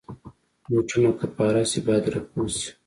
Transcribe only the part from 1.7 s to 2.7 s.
باید رفو شي.